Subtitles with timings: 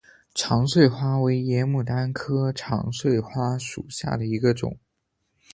[0.33, 4.79] 长穗花为野牡丹科长穗花属下的一个种。